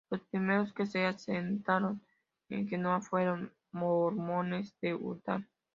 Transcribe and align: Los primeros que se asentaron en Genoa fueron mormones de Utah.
Los 0.09 0.21
primeros 0.23 0.73
que 0.73 0.87
se 0.87 1.05
asentaron 1.05 2.01
en 2.49 2.67
Genoa 2.67 3.01
fueron 3.01 3.53
mormones 3.71 4.73
de 4.81 4.95
Utah. 4.95 5.47